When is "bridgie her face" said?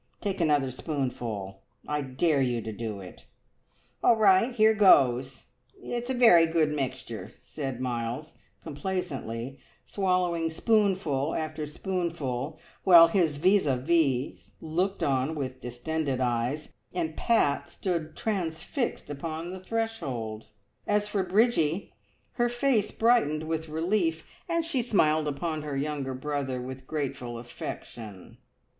21.21-22.89